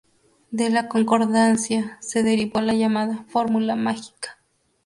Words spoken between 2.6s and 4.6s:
la llamada "fórmula mágica".